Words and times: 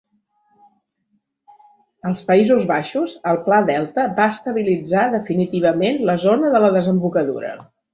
Als 2.13 2.25
Països 2.31 2.67
Baixos, 2.73 3.15
el 3.33 3.41
Pla 3.45 3.61
Delta 3.71 4.09
va 4.19 4.29
estabilitzar 4.37 5.09
definitivament 5.21 6.05
la 6.13 6.21
zona 6.29 6.57
de 6.59 6.69
la 6.69 6.77
desembocadura. 6.83 7.59